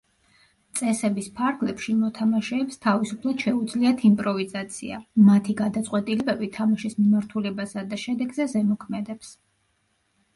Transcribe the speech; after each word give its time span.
წესების 0.77 1.25
ფარგლებში 1.39 1.93
მოთამაშეებს 1.97 2.79
თავისუფლად 2.85 3.43
შეუძლიათ 3.47 4.01
იმპროვიზაცია; 4.09 4.97
მათი 5.27 5.55
გადაწყვეტილებები 5.59 6.49
თამაშის 6.57 6.97
მიმართულებასა 7.03 7.85
და 7.93 8.01
შედეგზე 8.05 8.49
ზემოქმედებს. 8.55 9.31